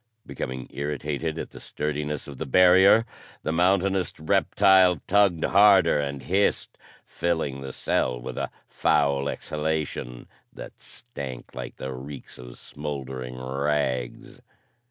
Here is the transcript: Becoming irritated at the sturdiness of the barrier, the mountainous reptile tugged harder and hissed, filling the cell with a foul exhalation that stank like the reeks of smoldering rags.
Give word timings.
Becoming 0.25 0.65
irritated 0.73 1.37
at 1.37 1.51
the 1.51 1.59
sturdiness 1.59 2.27
of 2.27 2.39
the 2.39 2.47
barrier, 2.47 3.05
the 3.43 3.51
mountainous 3.51 4.19
reptile 4.19 4.99
tugged 5.05 5.45
harder 5.45 5.99
and 5.99 6.23
hissed, 6.23 6.75
filling 7.05 7.61
the 7.61 7.71
cell 7.71 8.19
with 8.19 8.35
a 8.35 8.49
foul 8.67 9.29
exhalation 9.29 10.27
that 10.51 10.81
stank 10.81 11.53
like 11.53 11.75
the 11.75 11.93
reeks 11.93 12.39
of 12.39 12.57
smoldering 12.57 13.37
rags. 13.39 14.41